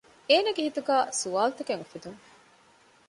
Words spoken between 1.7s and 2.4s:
އުފެދުން